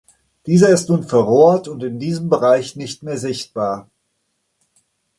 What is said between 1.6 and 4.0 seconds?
und in diesem Bereich nicht mehr sichtbar.